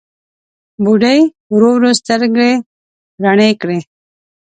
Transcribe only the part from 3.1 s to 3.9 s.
رڼې کړې.